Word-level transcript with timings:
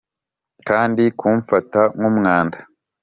kandi 0.67 1.03
kumfata 1.19 1.81
nk'umwanda. 1.97 2.57